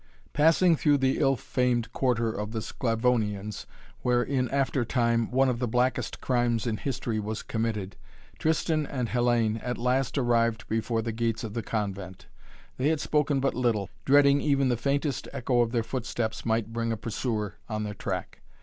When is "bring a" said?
16.73-16.97